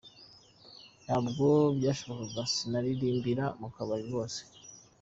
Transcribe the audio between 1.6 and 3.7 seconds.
byashoboka, sinaririmbira mu